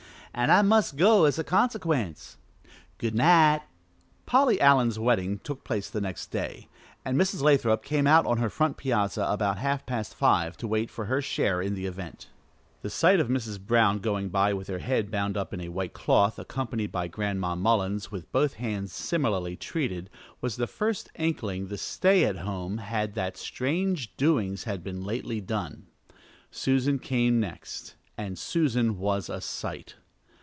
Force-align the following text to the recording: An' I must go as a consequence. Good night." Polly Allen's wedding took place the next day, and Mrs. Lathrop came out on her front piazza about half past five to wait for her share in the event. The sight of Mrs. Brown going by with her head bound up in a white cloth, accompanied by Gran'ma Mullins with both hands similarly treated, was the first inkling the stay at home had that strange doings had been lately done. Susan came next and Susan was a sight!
An' 0.33 0.49
I 0.49 0.61
must 0.61 0.95
go 0.95 1.25
as 1.25 1.37
a 1.37 1.43
consequence. 1.43 2.37
Good 2.97 3.13
night." 3.13 3.63
Polly 4.25 4.61
Allen's 4.61 4.97
wedding 4.97 5.39
took 5.39 5.65
place 5.65 5.89
the 5.89 5.99
next 5.99 6.27
day, 6.27 6.69
and 7.03 7.17
Mrs. 7.19 7.41
Lathrop 7.41 7.83
came 7.83 8.07
out 8.07 8.25
on 8.25 8.37
her 8.37 8.49
front 8.49 8.77
piazza 8.77 9.23
about 9.25 9.57
half 9.57 9.85
past 9.85 10.15
five 10.15 10.55
to 10.57 10.69
wait 10.69 10.89
for 10.89 11.05
her 11.05 11.21
share 11.21 11.61
in 11.61 11.75
the 11.75 11.85
event. 11.85 12.29
The 12.81 12.89
sight 12.89 13.19
of 13.19 13.27
Mrs. 13.27 13.59
Brown 13.59 13.99
going 13.99 14.29
by 14.29 14.53
with 14.53 14.69
her 14.69 14.79
head 14.79 15.11
bound 15.11 15.35
up 15.35 15.53
in 15.53 15.59
a 15.59 15.67
white 15.67 15.91
cloth, 15.91 16.39
accompanied 16.39 16.93
by 16.93 17.09
Gran'ma 17.09 17.57
Mullins 17.57 18.09
with 18.09 18.31
both 18.31 18.53
hands 18.53 18.93
similarly 18.93 19.57
treated, 19.57 20.09
was 20.39 20.55
the 20.55 20.65
first 20.65 21.11
inkling 21.15 21.67
the 21.67 21.77
stay 21.77 22.23
at 22.23 22.37
home 22.37 22.77
had 22.77 23.15
that 23.15 23.35
strange 23.35 24.15
doings 24.15 24.63
had 24.63 24.81
been 24.81 25.03
lately 25.03 25.41
done. 25.41 25.87
Susan 26.49 26.99
came 26.99 27.41
next 27.41 27.95
and 28.17 28.39
Susan 28.39 28.97
was 28.97 29.27
a 29.29 29.41
sight! 29.41 29.95